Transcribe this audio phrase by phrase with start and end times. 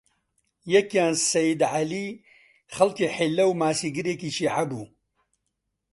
[0.73, 2.07] یەکیان سەیید عەلی،
[2.75, 4.85] خەڵکی حیللە و ماسیگرێکی شیعە بوو